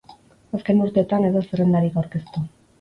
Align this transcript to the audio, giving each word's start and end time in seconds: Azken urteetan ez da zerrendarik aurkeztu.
Azken 0.57 0.81
urteetan 0.87 1.29
ez 1.29 1.31
da 1.37 1.45
zerrendarik 1.45 2.03
aurkeztu. 2.05 2.47